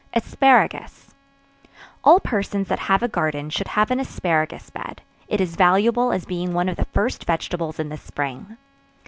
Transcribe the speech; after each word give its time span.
Asparagus. 0.15 1.13
All 2.03 2.19
persons 2.19 2.69
that 2.69 2.79
have 2.89 3.03
a 3.03 3.07
garden 3.07 3.51
should 3.51 3.67
have 3.67 3.91
an 3.91 3.99
asparagus 3.99 4.71
bed; 4.71 5.03
it 5.27 5.39
is 5.39 5.55
valuable 5.55 6.11
as 6.11 6.25
being 6.25 6.53
one 6.55 6.67
of 6.69 6.77
the 6.77 6.85
first 6.85 7.23
vegetables 7.23 7.77
in 7.79 7.89
the 7.89 7.97
spring. 7.97 8.57